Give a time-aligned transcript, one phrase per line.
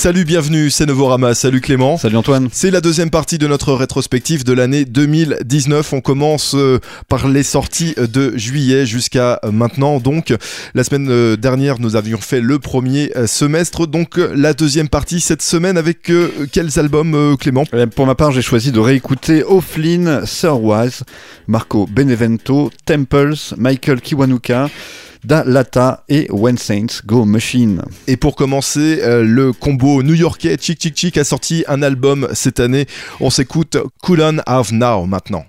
[0.00, 1.34] Salut, bienvenue, c'est Novorama.
[1.34, 1.98] Salut Clément.
[1.98, 2.48] Salut Antoine.
[2.50, 5.92] C'est la deuxième partie de notre rétrospective de l'année 2019.
[5.92, 6.80] On commence euh,
[7.10, 10.00] par les sorties de juillet jusqu'à maintenant.
[10.00, 10.32] Donc,
[10.72, 13.86] la semaine euh, dernière, nous avions fait le premier euh, semestre.
[13.86, 16.10] Donc, la deuxième partie cette semaine avec
[16.50, 17.64] quels albums, Clément?
[17.94, 21.02] Pour ma part, j'ai choisi de réécouter O'Flynn, Wise,
[21.46, 24.70] Marco Benevento, Temples, Michael Kiwanuka.
[25.24, 27.82] Da Lata et When Saints Go Machine.
[28.06, 32.60] Et pour commencer, euh, le combo new-yorkais Chick Chick Chick a sorti un album cette
[32.60, 32.86] année.
[33.20, 35.44] On s'écoute Cool On Have Now maintenant.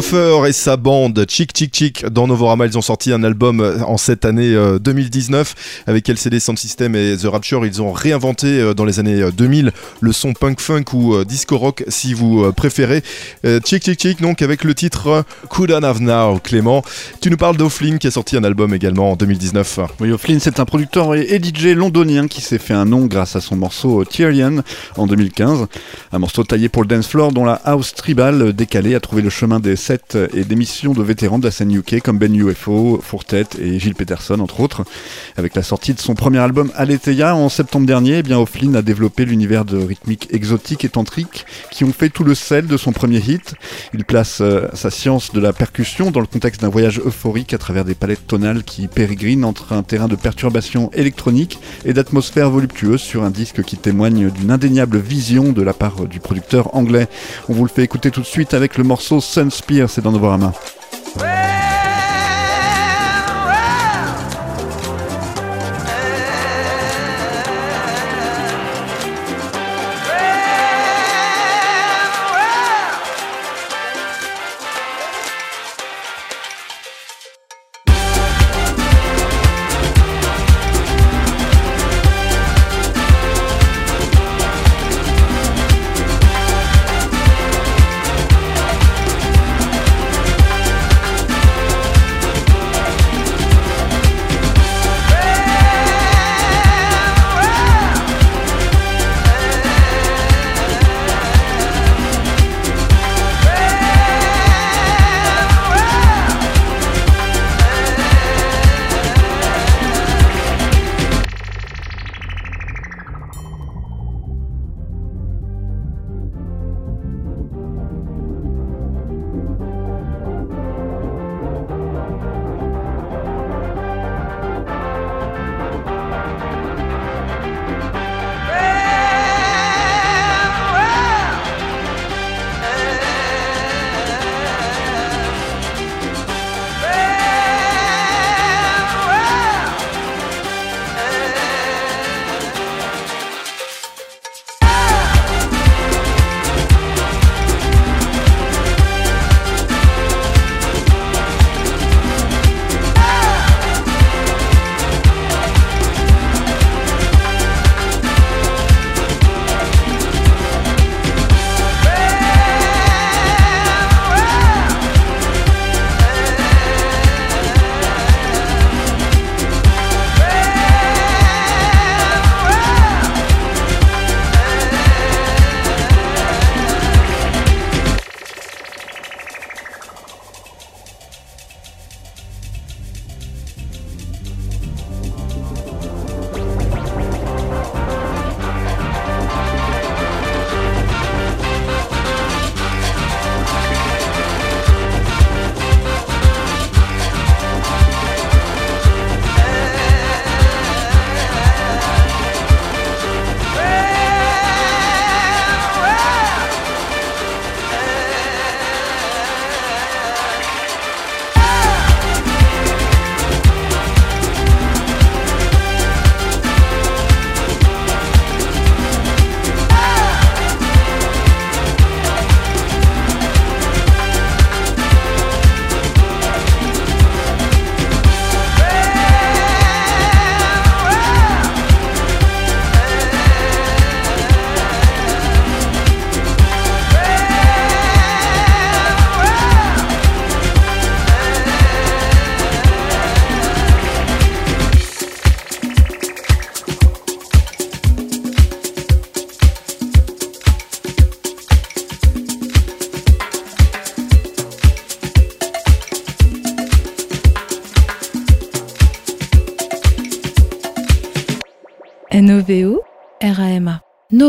[0.00, 3.96] Et sa bande Chick Chick Chick dans Novorama, ils ont sorti un album euh, en
[3.96, 5.54] cette année 2019
[5.88, 7.66] euh, avec LCD Sound System et The Rapture.
[7.66, 11.82] Ils ont réinventé euh, dans les années 2000 le son punk funk ou disco rock
[11.88, 13.02] si vous préférez.
[13.64, 16.38] Chick Chick Chick donc avec le titre Couldn't Have Now.
[16.38, 16.84] Clément,
[17.20, 19.80] tu nous parles d'Offlin qui a sorti un album également en 2019.
[20.00, 23.40] Oui, O'Flynn c'est un producteur et DJ londonien qui s'est fait un nom grâce à
[23.40, 24.62] son morceau Tyrian
[24.96, 25.66] en 2015.
[26.12, 29.30] Un morceau taillé pour le dance floor dont la house tribal décalée a trouvé le
[29.30, 29.76] chemin des
[30.34, 34.40] et d'émissions de vétérans de la scène UK comme Ben UFO, Fourtet et Gilles Peterson
[34.40, 34.84] entre autres.
[35.36, 38.82] Avec la sortie de son premier album Aletheia en septembre dernier, eh bien O'Flynn a
[38.82, 42.92] développé l'univers de rythmiques exotiques et tantriques qui ont fait tout le sel de son
[42.92, 43.54] premier hit.
[43.94, 47.58] Il place euh, sa science de la percussion dans le contexte d'un voyage euphorique à
[47.58, 53.00] travers des palettes tonales qui pérégrinent entre un terrain de perturbation électronique et d'atmosphère voluptueuse
[53.00, 57.08] sur un disque qui témoigne d'une indéniable vision de la part du producteur anglais.
[57.48, 60.52] On vous le fait écouter tout de suite avec le morceau Sunspear, c'est dans Novorama.
[61.16, 61.57] NOVO,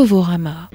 [0.00, 0.69] Novorama.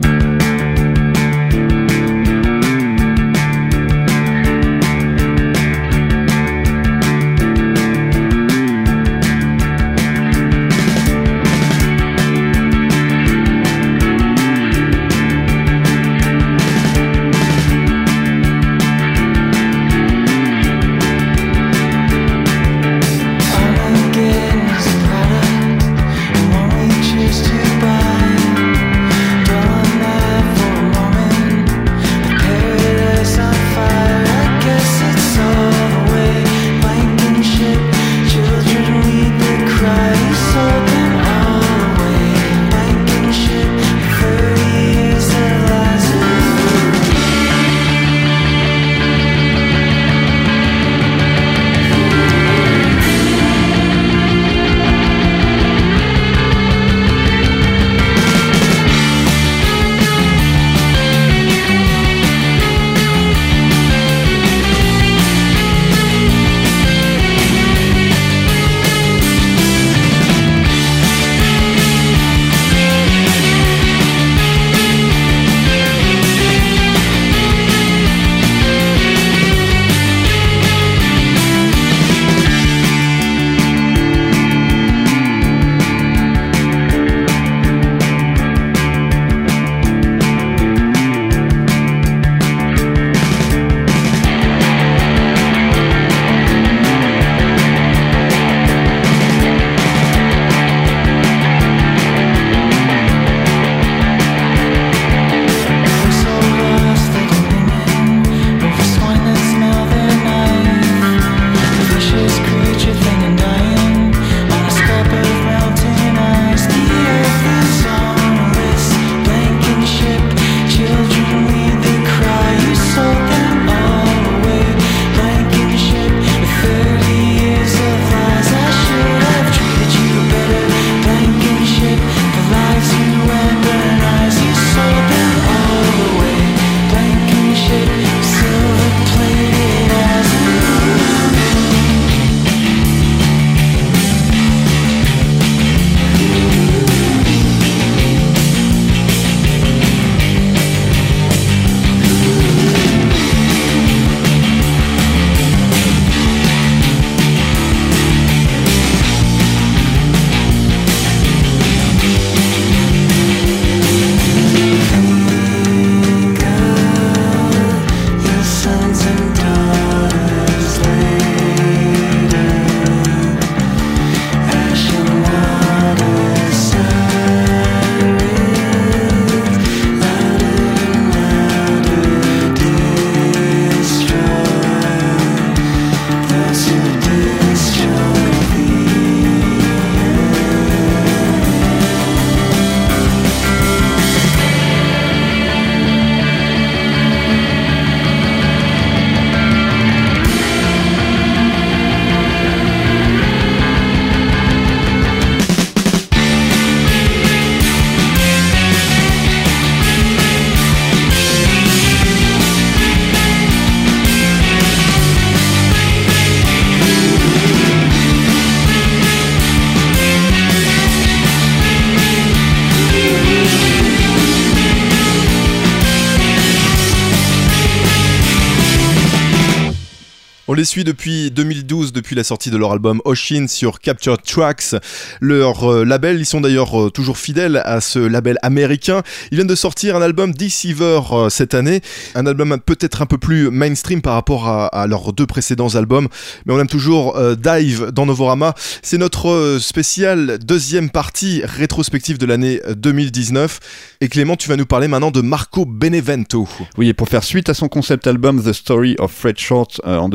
[230.76, 234.76] Suit depuis 2012, depuis la sortie de leur album Oshin sur Capture Tracks.
[235.22, 239.02] Leur euh, label, ils sont d'ailleurs euh, toujours fidèles à ce label américain.
[239.32, 241.80] Ils viennent de sortir un album Deceiver euh, cette année,
[242.14, 246.10] un album peut-être un peu plus mainstream par rapport à, leurs deux précédents albums,
[246.46, 248.54] mais on aime toujours Dive dans Novorama.
[248.82, 253.60] C'est notre spécial deuxième partie rétrospective de l'année 2019.
[254.02, 256.50] Et Clément, tu vas nous parler maintenant de Marco Benevento.
[256.78, 260.10] Oui, et pour faire suite à son concept album The Story of Fred Short en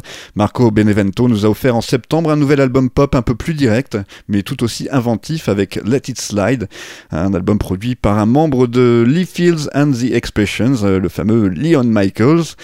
[0.00, 3.54] 2019, Marco Benevento nous a offert en septembre un nouvel album pop un peu plus
[3.54, 6.68] direct, mais tout aussi inventif avec Let It Slide,
[7.10, 11.48] un album produit par un membre de Lee Fields and the Expressions, euh, le fameux
[11.48, 12.56] Leon Michaels.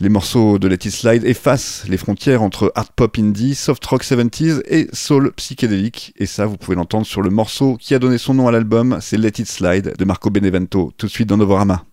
[0.00, 4.04] Les morceaux de Let It Slide effacent les frontières entre art pop indie, soft rock
[4.04, 8.18] 70s et soul psychédélique, et ça vous pouvez l'entendre sur le morceau qui a donné
[8.18, 11.36] son nom à l'album, c'est Let It Slide de Marco Benevento, tout de suite dans
[11.36, 11.84] Novorama.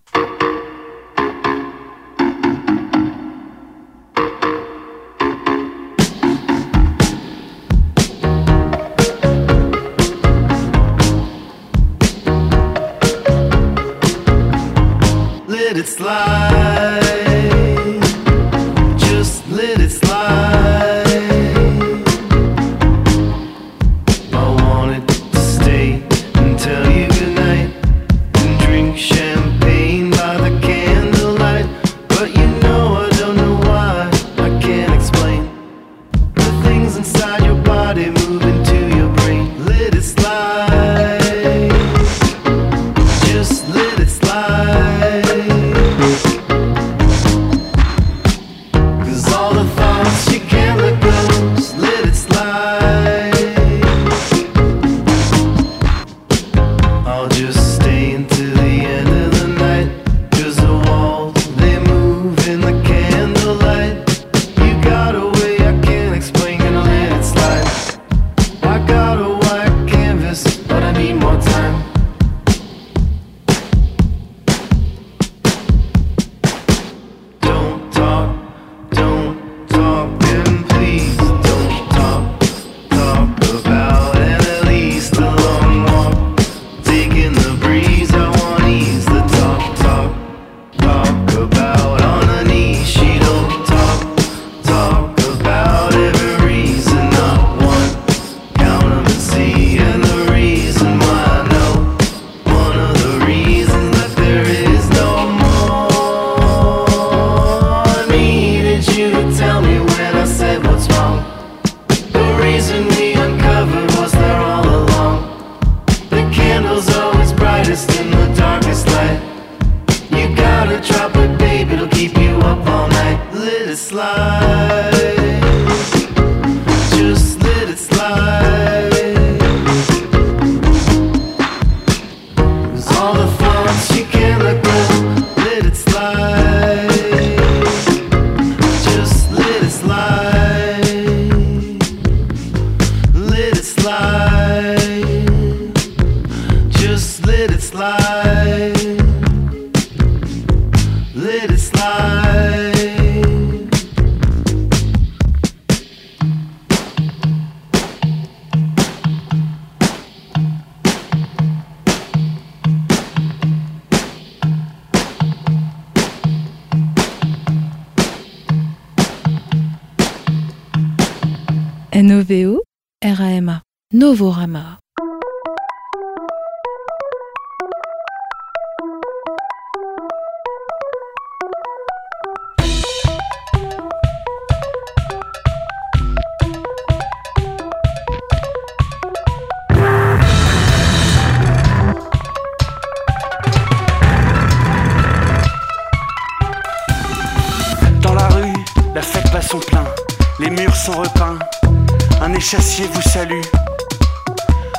[202.20, 203.42] Un échassier vous salue.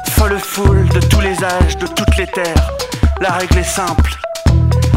[0.10, 2.72] Folle foule de tous les âges, de toutes les terres.
[3.22, 4.12] La règle est simple.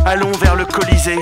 [0.04, 1.18] Allons vers le Colisée.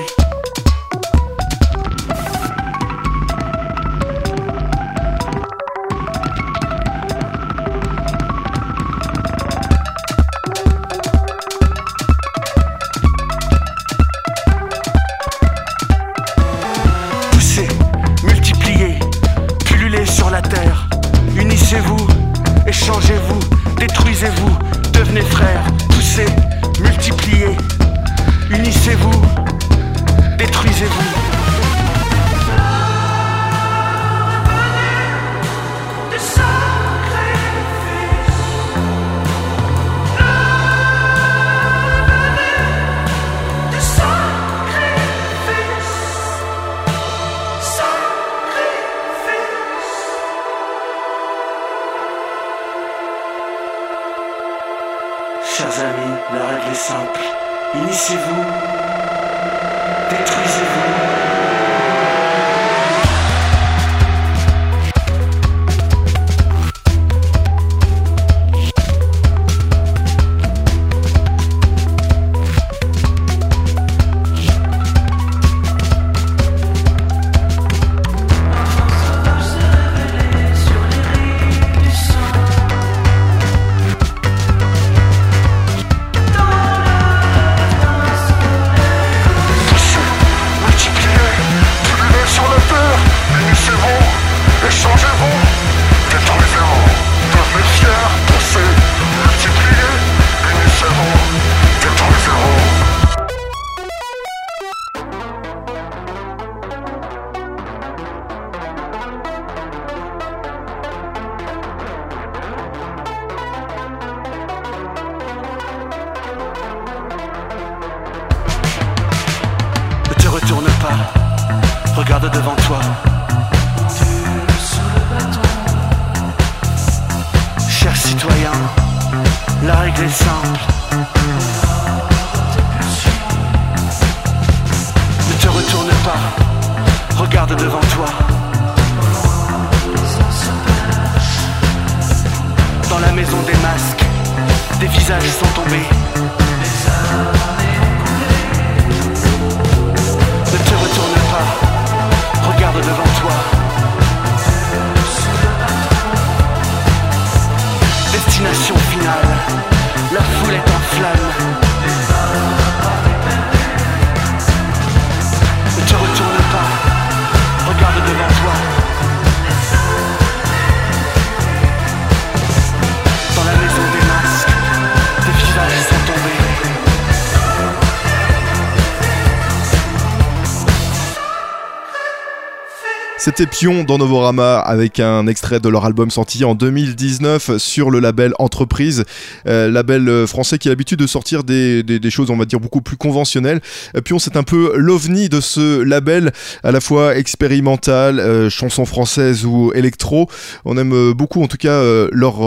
[183.25, 187.99] C'était Pion dans Novorama avec un extrait de leur album sorti en 2019 sur le
[187.99, 189.03] label Entreprise,
[189.47, 192.81] euh, label euh, français qui a l'habitude de sortir des, choses, on va dire, beaucoup
[192.81, 193.61] plus conventionnelles.
[193.97, 196.33] Euh, Pion, c'est un peu l'ovni de ce label,
[196.63, 200.29] à la fois expérimental, chanson française ou électro.
[200.63, 202.41] On aime beaucoup, en tout cas, leur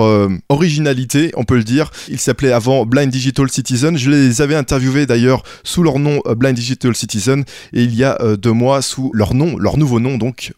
[0.48, 1.90] originalité, on peut le dire.
[2.08, 3.98] Ils s'appelaient avant Blind Digital Citizen.
[3.98, 8.16] Je les avais interviewés d'ailleurs sous leur nom Blind Digital Citizen et il y a
[8.36, 10.52] deux mois sous leur nom, leur nouveau nom donc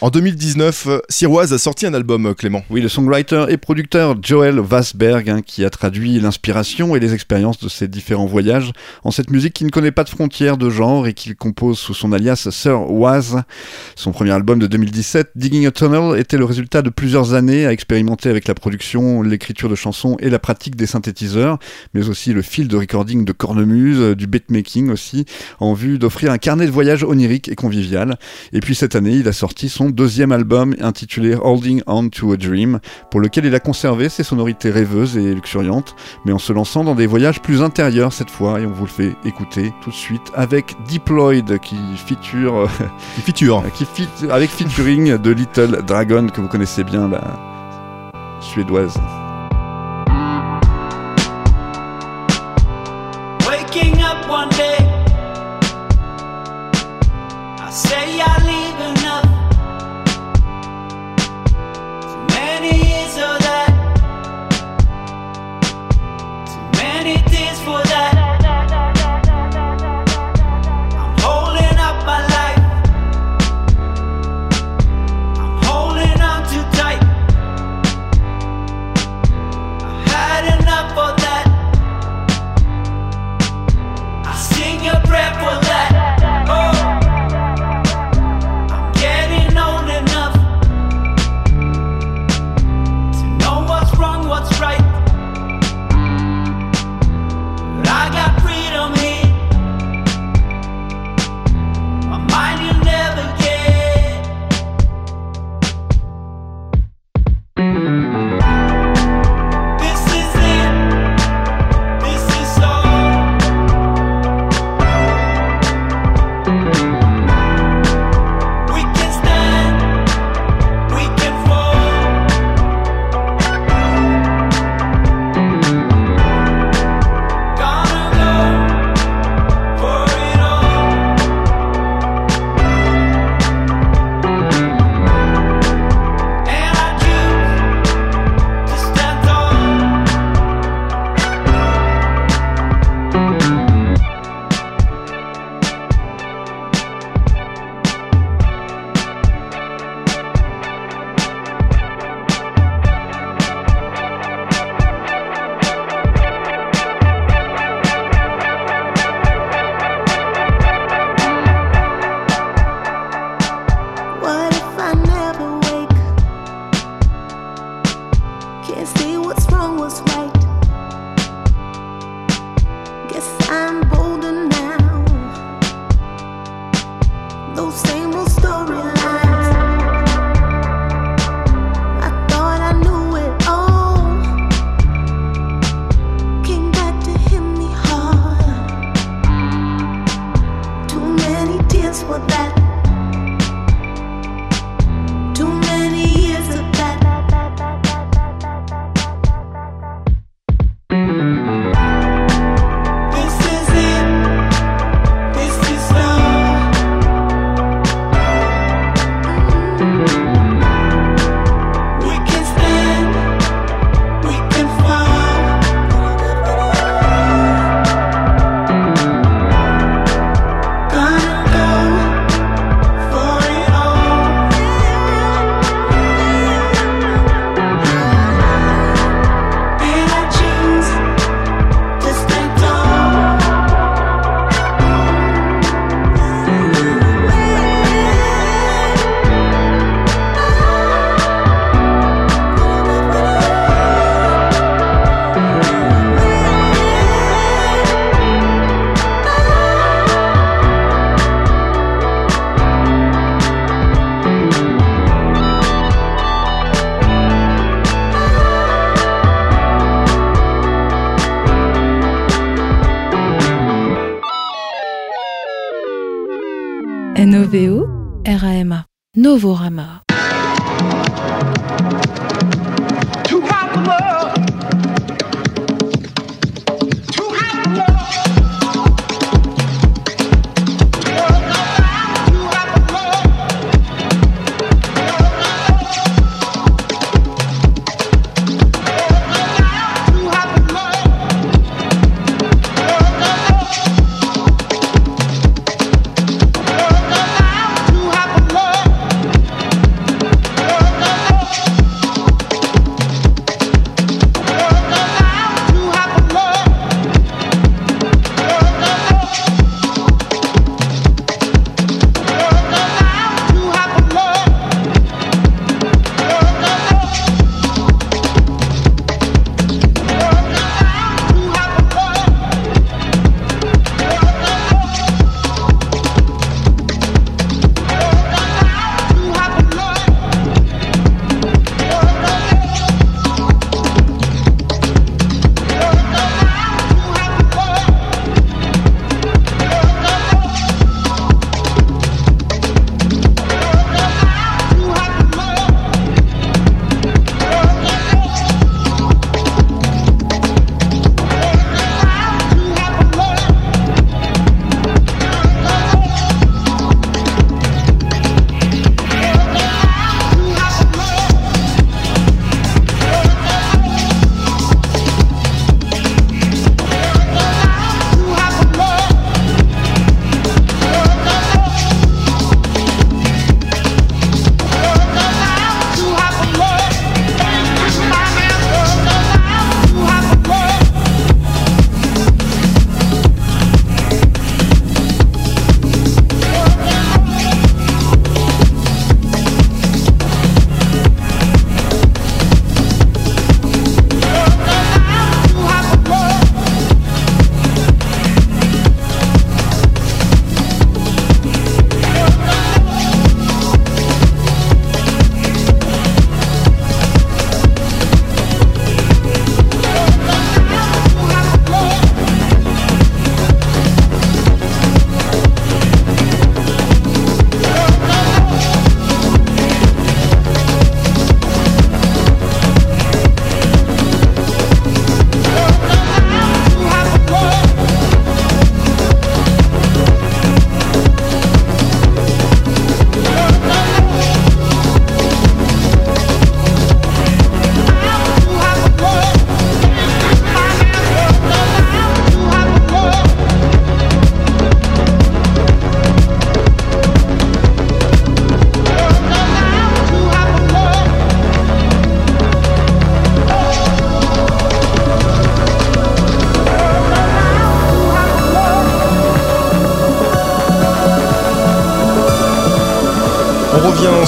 [0.00, 2.64] En 2019, Siroise a sorti un album, euh, Clément.
[2.70, 7.60] Oui, le songwriter et producteur Joel Vassberg, hein, qui a traduit l'inspiration et les expériences
[7.60, 8.72] de ses différents voyages
[9.04, 11.94] en cette musique qui ne connaît pas de frontières de genre et qu'il compose sous
[11.94, 13.42] son alias Sir Waz.
[13.94, 17.72] Son premier album de 2017, Digging a Tunnel, était le résultat de plusieurs années à
[17.72, 21.58] expérimenter avec la production, l'écriture de chansons et la pratique des synthétiseurs,
[21.94, 25.26] mais aussi le fil de recording de cornemuse, du beatmaking aussi,
[25.60, 28.18] en vue d'offrir un carnet de voyage onirique et convivial.
[28.52, 32.36] Et puis cette année, il a sorti son deuxième album intitulé Holding On to a
[32.36, 36.82] Dream, pour lequel il a conservé ses sonorités rêveuses et luxuriantes, mais en se lançant
[36.82, 39.94] dans des voyages plus intérieurs cette fois, et on vous le fait écouter tout de
[39.94, 42.68] suite avec Deployed qui feature,
[43.14, 47.38] qui feature, qui fit, avec featuring de Little Dragon que vous connaissez bien, la
[48.40, 48.98] suédoise.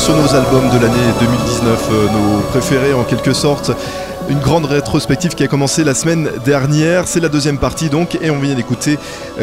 [0.01, 3.71] Sur nos albums de l'année 2019, euh, nos préférés en quelque sorte.
[4.31, 7.07] une grande rétrospective qui a commencé la semaine dernière.
[7.07, 8.99] C'est la deuxième partie donc, et on vient d'écouter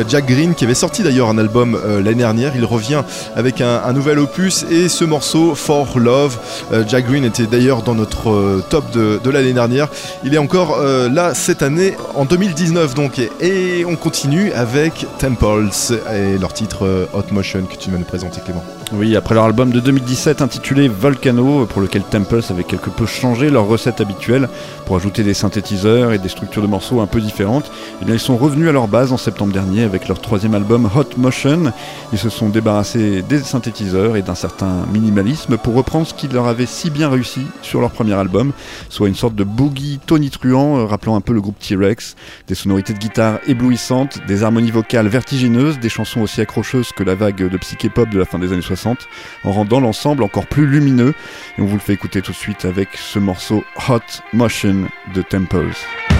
[0.07, 2.53] Jack Green qui avait sorti d'ailleurs un album euh, l'année dernière.
[2.55, 3.03] Il revient
[3.35, 6.37] avec un, nouvel opus et ce morceau For Love.
[6.71, 9.87] Euh, Jack Green était d'ailleurs dans notre top de, l'année dernière.
[10.23, 15.69] Il est encore là cette année en 2019 donc, et, on continue avec Temples
[16.13, 18.63] et leur titre Hot Motion que tu vas nous présenter Clément.
[18.93, 23.49] Oui, après leur album de 2017 intitulé Volcano, pour lequel Temples avait quelque peu changé
[23.49, 24.47] leur recette habituelle
[24.85, 27.69] pour ajouter des synthétiseurs et des structures de morceaux un peu différentes,
[28.01, 30.89] eh bien, ils sont revenus à leur base en septembre dernier avec leur troisième album
[30.95, 31.71] Hot Motion.
[32.11, 36.47] Ils se sont débarrassés des synthétiseurs et d'un certain minimalisme pour reprendre ce qui leur
[36.47, 38.51] avait si bien réussi sur leur premier album,
[38.89, 42.15] soit une sorte de boogie tonitruant, euh, rappelant un peu le groupe T-Rex,
[42.47, 47.15] des sonorités de guitare éblouissantes, des harmonies vocales vertigineuses, des chansons aussi accrocheuses que la
[47.15, 48.99] vague de psyché-pop de la fin des années 60
[49.45, 51.13] en rendant l'ensemble encore plus lumineux.
[51.57, 54.01] Et on vous le fait écouter tout de suite avec ce morceau Hot
[54.33, 56.16] Motion de Temples.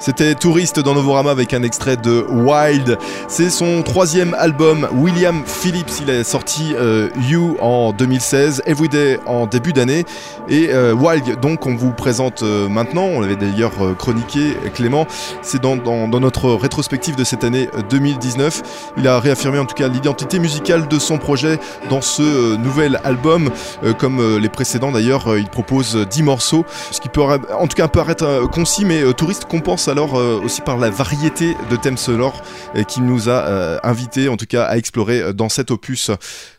[0.00, 2.96] C'était Touriste dans Novorama avec un extrait de Wild.
[3.28, 6.00] C'est son troisième album, William Phillips.
[6.00, 10.06] Il a sorti euh, You en 2016, Everyday en début d'année.
[10.50, 13.04] Et euh, Wild, donc, on vous présente euh, maintenant.
[13.04, 15.06] On l'avait d'ailleurs chroniqué, Clément.
[15.42, 15.76] C'est dans,
[16.08, 18.92] notre rétrospective de cette année 2019.
[18.98, 23.50] Il a réaffirmé en tout cas l'identité musicale de son projet dans ce nouvel album.
[23.98, 26.64] comme les précédents d'ailleurs, il propose 10 morceaux.
[26.90, 30.78] Ce qui peut en tout cas paraître concis, mais Touriste compense alors euh, aussi par
[30.78, 32.42] la variété de thèmes sonores
[32.74, 36.10] euh, qu'il nous a euh, invités en tout cas à explorer dans cet opus.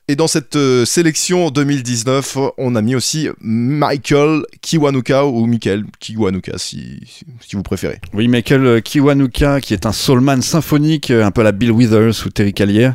[0.08, 7.00] Et dans cette sélection 2019, on a mis aussi Michael Kiwanuka ou Michael Kiwanuka si,
[7.54, 8.00] vous préférez.
[8.14, 12.54] Oui, Michael Kiwanuka qui est un soulman symphonique, un peu la Bill Withers ou Terry
[12.54, 12.92] Callier,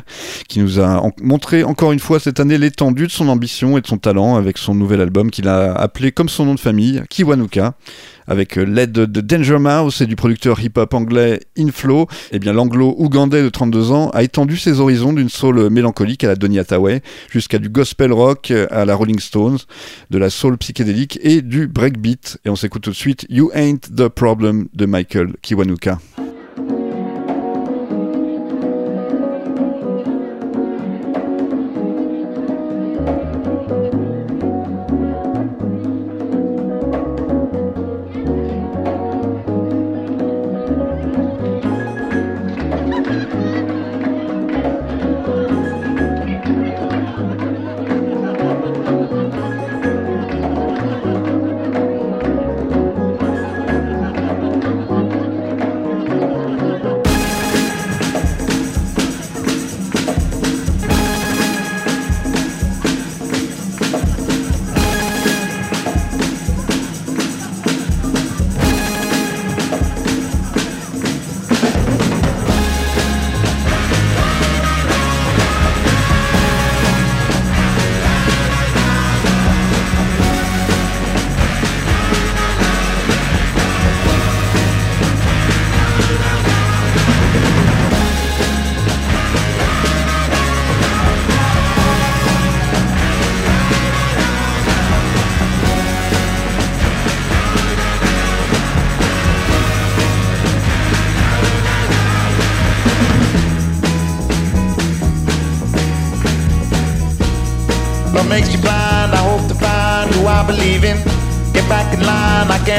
[0.47, 3.87] qui nous a montré encore une fois cette année l'étendue de son ambition et de
[3.87, 7.73] son talent avec son nouvel album qu'il a appelé comme son nom de famille, Kiwanuka
[8.27, 13.43] avec euh, l'aide de Danger Mouse et du producteur hip-hop anglais Inflow, eh bien l'anglo-ougandais
[13.43, 17.59] de 32 ans a étendu ses horizons d'une soul mélancolique à la Donny Hathaway jusqu'à
[17.59, 19.59] du gospel rock à la Rolling Stones,
[20.09, 22.37] de la soul psychédélique et du breakbeat.
[22.45, 25.99] Et on s'écoute tout de suite You Ain't the Problem de Michael Kiwanuka.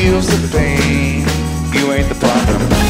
[0.00, 1.26] heals the pain,
[1.74, 2.89] you ain't the problem.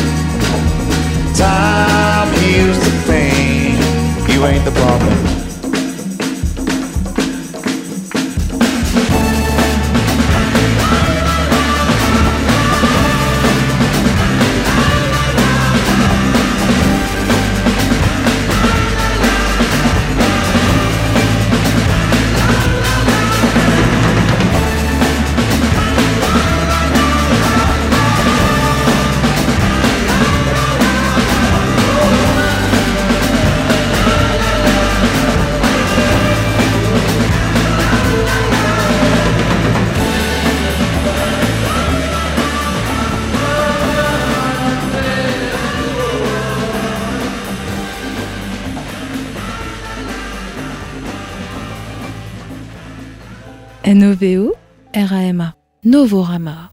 [4.41, 5.50] You ain't the problem.
[55.91, 56.71] Novorama.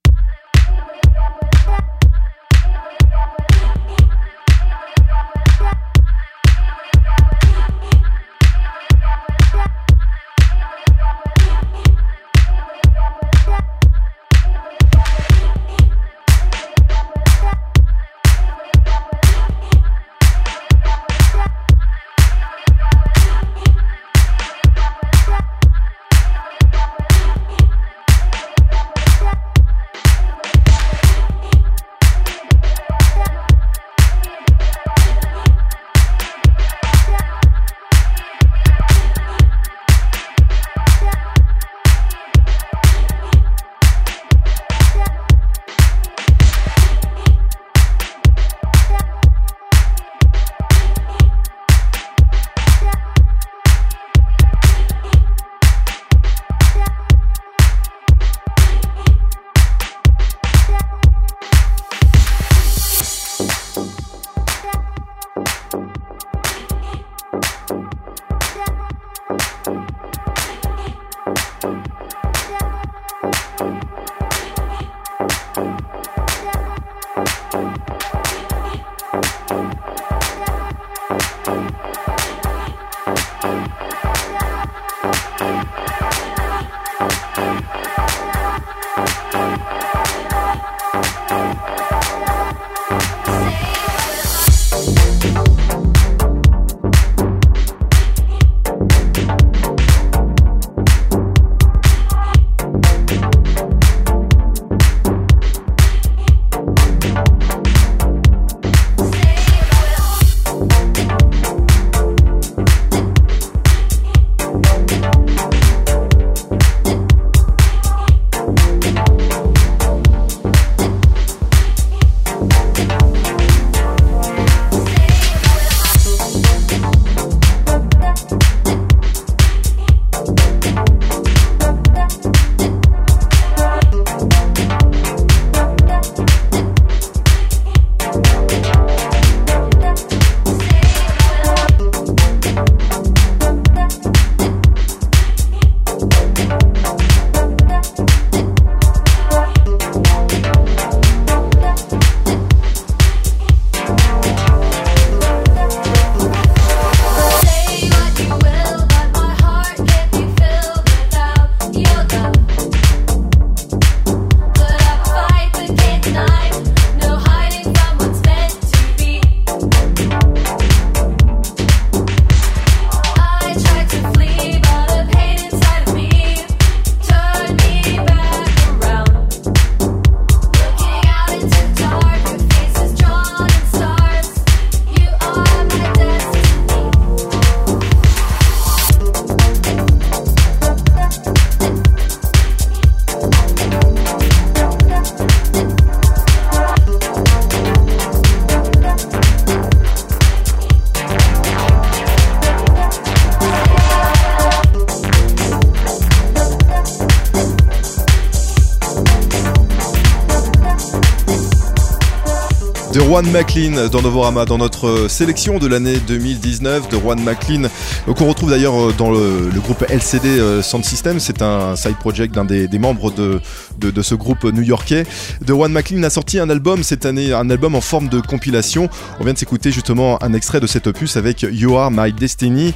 [213.09, 217.71] Juan McLean dans Novorama, dans notre sélection de l'année 2019 de Juan McLean,
[218.07, 221.19] euh, qu'on retrouve d'ailleurs euh, dans le, groupe LCD euh, Sound System.
[221.19, 223.41] C'est un side project d'un des, membres de,
[223.79, 225.05] de, ce groupe new-yorkais.
[225.41, 228.91] De Juan McLean a sorti un album cette année, un album en forme de compilation.
[229.21, 232.75] On vient de s'écouter justement un extrait de cet opus avec You Are My Destiny.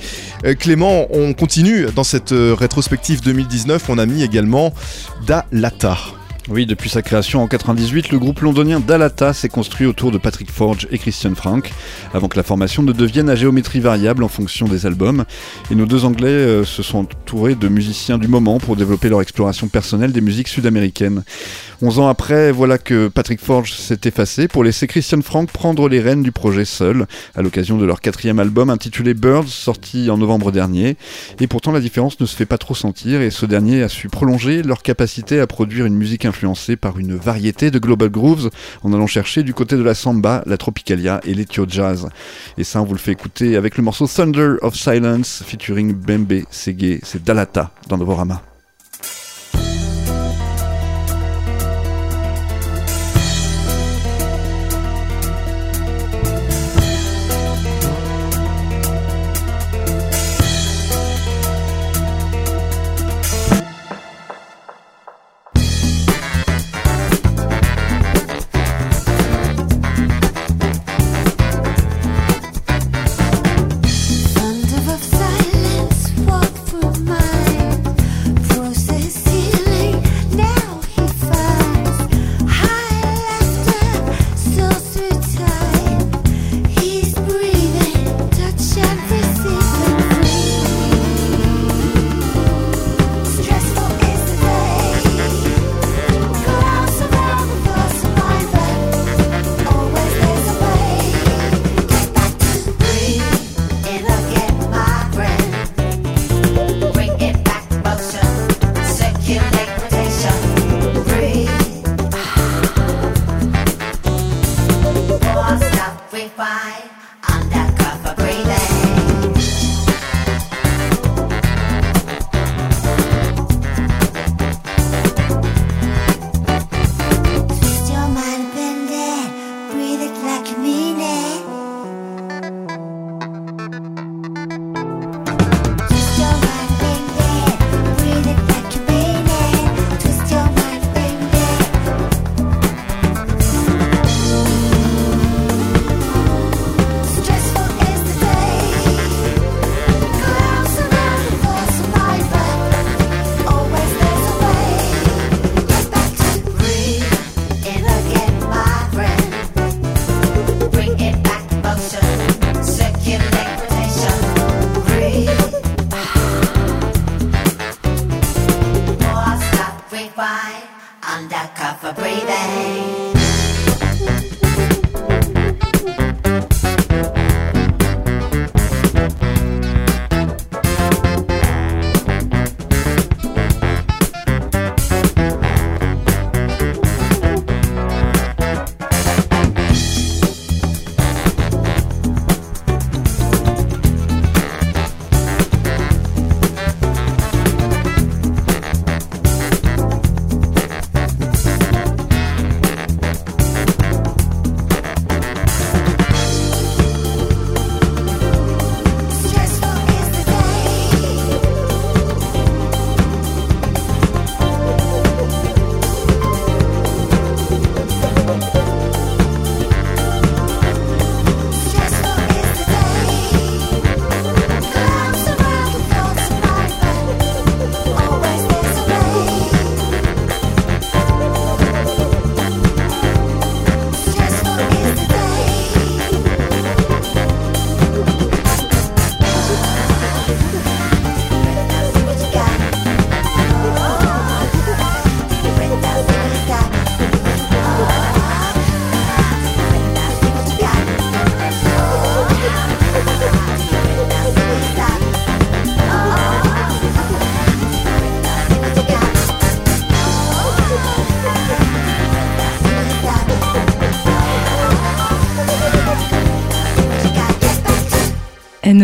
[0.59, 3.83] Clément, on continue dans cette rétrospective 2019.
[3.91, 4.73] On a mis également
[5.27, 5.99] Da Lata.
[6.55, 10.51] Oui, depuis sa création en 98, le groupe londonien Dalata s'est construit autour de Patrick
[10.51, 11.73] Forge et Christian Frank,
[12.13, 15.25] avant que la formation ne devienne à géométrie variable en fonction des albums.
[15.71, 19.23] Et nos deux Anglais euh, se sont entourés de musiciens du moment pour développer leur
[19.23, 21.23] exploration personnelle des musiques sud-américaines.
[21.81, 26.01] 11 ans après, voilà que Patrick Forge s'est effacé pour laisser Christian Frank prendre les
[26.01, 30.53] rênes du projet seul, à l'occasion de leur quatrième album intitulé Birds, sorti en novembre
[30.53, 30.99] dernier.
[31.41, 34.11] Et pourtant, la différence ne se fait pas trop sentir, et ce dernier a su
[34.11, 38.51] prolonger leur capacité à produire une musique influencée par une variété de global grooves,
[38.83, 42.09] en allant chercher du côté de la samba, la tropicalia et l'ethio jazz.
[42.59, 46.43] Et ça, on vous le fait écouter avec le morceau Thunder of Silence, featuring Bembe
[46.51, 48.52] Sege, c'est Dalata dans Novorama.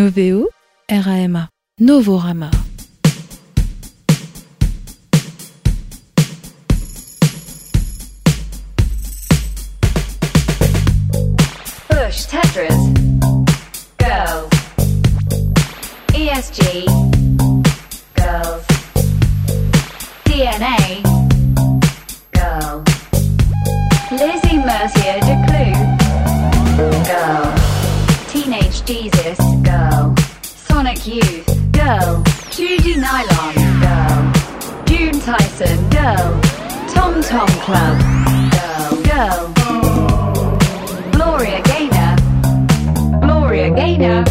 [0.08, 0.48] NOVO,
[0.90, 1.50] RAMA,
[1.82, 2.50] Novorama.
[11.88, 12.78] Push Tetris.
[13.98, 14.48] Go.
[16.14, 16.86] ESG.
[18.14, 18.64] Girls.
[20.24, 21.02] DNA.
[22.32, 22.82] Go.
[24.10, 25.74] Lizzie Mercier de Clue.
[27.04, 27.57] Go.
[28.88, 30.14] Jesus, go.
[30.42, 32.24] Sonic Youth, go.
[32.50, 34.32] Judy Nylon, go.
[34.86, 36.40] June Tyson, go.
[36.94, 37.98] Tom Tom Club,
[39.04, 39.52] go.
[41.12, 42.16] Gloria Gaynor,
[43.20, 44.24] Gloria Gaynor.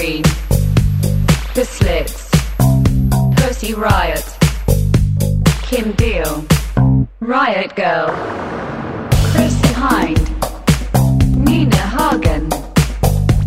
[0.00, 2.30] The Slits.
[3.36, 4.24] Pussy Riot.
[5.60, 6.42] Kim Deal.
[7.20, 8.08] Riot Girl.
[9.34, 11.44] Kristen Hind.
[11.44, 12.48] Nina Hagen.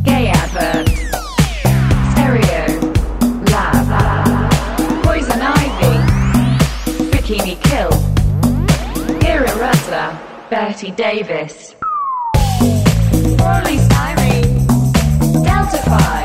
[0.03, 0.89] Gay Advert.
[2.11, 2.65] Stereo.
[3.51, 4.53] Lab.
[5.03, 5.95] Poison Ivy.
[7.09, 7.91] Bikini Kill.
[9.27, 10.19] Ira Rutler.
[10.51, 11.73] Betty Davis.
[13.41, 14.67] Orly Styrene.
[15.43, 16.22] Delta 5.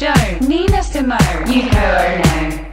[0.00, 0.48] Jones.
[0.48, 1.44] Nina Simone.
[1.44, 2.24] Yuko Ono.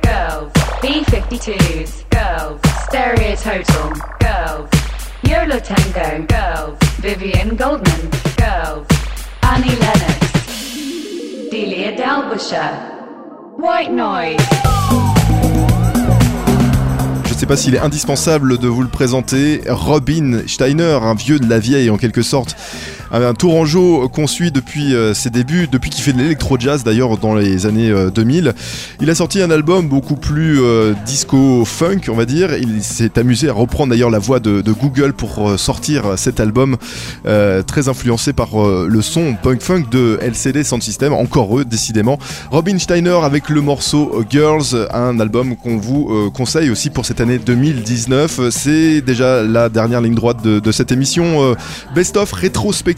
[0.02, 0.52] Girls.
[0.82, 2.06] B-52s.
[2.10, 2.62] Girls.
[2.86, 3.92] Stereo Total.
[4.22, 4.70] Girls.
[5.24, 6.26] Yola Tango.
[6.30, 6.78] Girls.
[7.02, 8.10] Vivian Goldman.
[8.38, 8.88] Girls.
[9.42, 11.52] Annie Lennox.
[11.52, 12.72] Delia Dalbusher.
[13.58, 14.38] White Noise.
[17.26, 19.64] Je ne sais pas s'il est indispensable de vous le présenter.
[19.68, 22.56] Robin Steiner, un vieux de la vieille en quelque sorte.
[23.12, 27.36] Un tourangeau qu'on suit depuis euh, ses débuts, depuis qu'il fait de l'électro-jazz d'ailleurs dans
[27.36, 28.54] les années euh, 2000.
[29.02, 32.56] Il a sorti un album beaucoup plus euh, disco-funk, on va dire.
[32.58, 36.78] Il s'est amusé à reprendre d'ailleurs la voix de, Google pour euh, sortir cet album,
[37.26, 42.20] euh, très influencé par euh, le son punk-funk de LCD Sound System, encore eux décidément.
[42.52, 47.22] Robin Steiner avec le morceau Girls, un album qu'on vous euh, conseille aussi pour cette
[47.22, 48.50] année 2019.
[48.50, 51.56] C'est déjà la dernière ligne droite de, de cette émission euh,
[51.96, 52.97] Best of rétrospective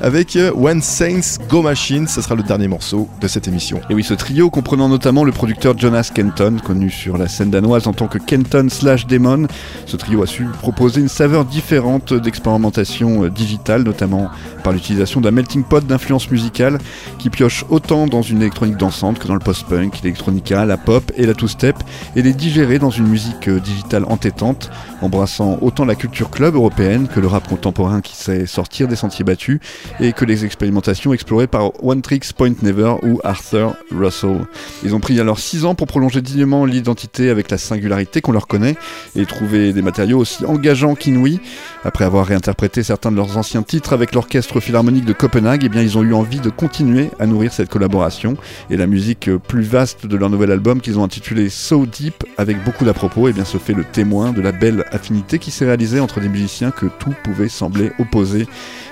[0.00, 2.06] avec euh, When Saints Go Machine.
[2.06, 3.80] Ce sera le dernier morceau de cette émission.
[3.88, 7.86] Et oui, ce trio comprenant notamment le producteur Jonas Kenton, connu sur la scène danoise
[7.86, 9.46] en tant que Kenton slash Demon,
[9.86, 14.28] ce trio a su proposer une saveur différente d'expérimentation euh, digitale, notamment
[14.62, 16.78] par l'utilisation d'un melting pot d'influences musicales
[17.18, 21.26] qui pioche autant dans une électronique dansante que dans le post-punk, l'électronica, la pop et
[21.26, 21.76] la two-step,
[22.16, 24.70] et les digérer dans une musique euh, digitale entêtante,
[25.02, 29.19] embrassant autant la culture club européenne que le rap contemporain qui sait sortir des sentiers
[29.24, 29.60] battus,
[30.00, 34.40] et que les expérimentations explorées par One Tricks Point Never ou Arthur Russell.
[34.84, 38.46] Ils ont pris alors 6 ans pour prolonger dignement l'identité avec la singularité qu'on leur
[38.46, 38.76] connaît
[39.16, 41.40] et trouver des matériaux aussi engageants qu'inouïs.
[41.84, 45.82] Après avoir réinterprété certains de leurs anciens titres avec l'orchestre philharmonique de Copenhague, eh bien
[45.82, 48.36] ils ont eu envie de continuer à nourrir cette collaboration
[48.70, 52.62] et la musique plus vaste de leur nouvel album qu'ils ont intitulé So Deep avec
[52.64, 55.64] beaucoup d'à propos, eh bien se fait le témoin de la belle affinité qui s'est
[55.64, 58.46] réalisée entre des musiciens que tout pouvait sembler opposer.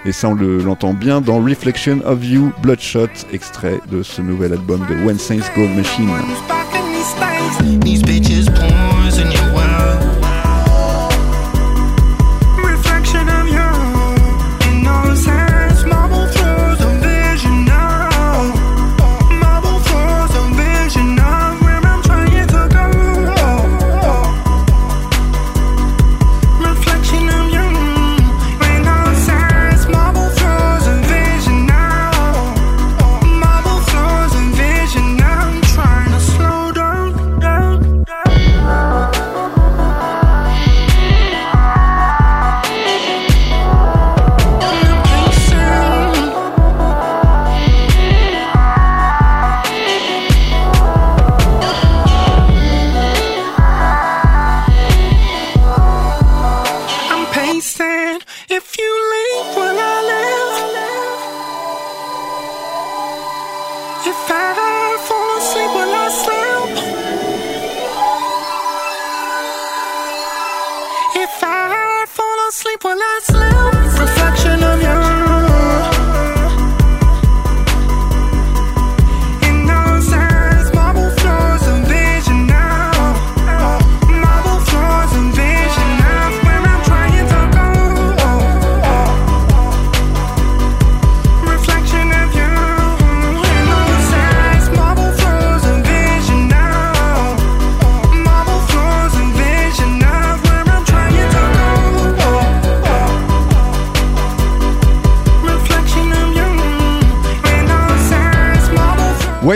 [0.04, 4.52] Et ça on le- l'entend bien dans Reflection of You Bloodshot, extrait de ce nouvel
[4.52, 6.08] album de When Saints Go Machine.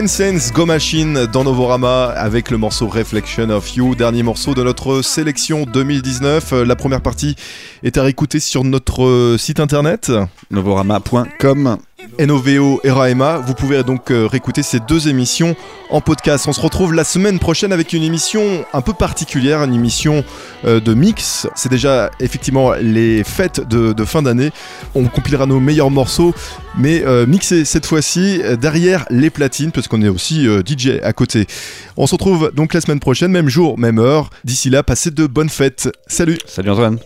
[0.08, 5.02] Sense Go Machine dans Novorama avec le morceau Reflection of You, dernier morceau de notre
[5.02, 6.52] sélection 2019.
[6.52, 7.36] Euh, La première partie
[7.82, 10.10] est à réécouter sur notre euh, site internet
[10.50, 11.78] Novorama.com.
[12.18, 13.38] NOVO et Raema.
[13.38, 15.56] Vous pouvez donc euh, réécouter ces deux émissions
[15.90, 16.46] en podcast.
[16.48, 20.24] On se retrouve la semaine prochaine avec une émission un peu particulière, une émission
[20.64, 21.46] euh, de mix.
[21.54, 24.50] C'est déjà effectivement les fêtes de, fin d'année.
[24.94, 26.34] On compilera nos meilleurs morceaux,
[26.76, 31.46] mais euh, cette fois-ci derrière les platines, parce qu'on est aussi DJ à côté.
[31.96, 34.30] On se retrouve donc la semaine prochaine, même jour, même heure.
[34.44, 35.90] D'ici là, passez de bonnes fêtes.
[36.06, 36.98] Salut Salut Antoine.